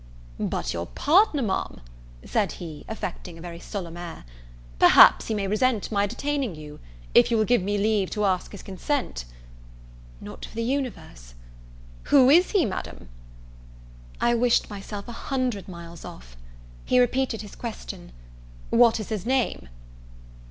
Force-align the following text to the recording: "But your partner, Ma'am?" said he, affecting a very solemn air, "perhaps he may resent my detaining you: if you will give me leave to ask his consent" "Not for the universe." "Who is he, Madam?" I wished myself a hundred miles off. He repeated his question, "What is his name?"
"But 0.39 0.73
your 0.73 0.87
partner, 0.87 1.43
Ma'am?" 1.43 1.79
said 2.25 2.53
he, 2.53 2.85
affecting 2.89 3.37
a 3.37 3.41
very 3.41 3.59
solemn 3.59 3.97
air, 3.97 4.25
"perhaps 4.79 5.27
he 5.27 5.35
may 5.35 5.45
resent 5.45 5.91
my 5.91 6.07
detaining 6.07 6.55
you: 6.55 6.79
if 7.13 7.29
you 7.29 7.37
will 7.37 7.45
give 7.45 7.61
me 7.61 7.77
leave 7.77 8.09
to 8.17 8.25
ask 8.25 8.51
his 8.51 8.63
consent" 8.63 9.25
"Not 10.19 10.43
for 10.45 10.55
the 10.55 10.63
universe." 10.63 11.35
"Who 12.05 12.31
is 12.31 12.49
he, 12.49 12.65
Madam?" 12.65 13.09
I 14.19 14.33
wished 14.33 14.71
myself 14.71 15.07
a 15.07 15.11
hundred 15.11 15.67
miles 15.67 16.03
off. 16.03 16.35
He 16.83 16.99
repeated 16.99 17.43
his 17.43 17.53
question, 17.55 18.11
"What 18.71 18.99
is 18.99 19.09
his 19.09 19.23
name?" 19.27 19.69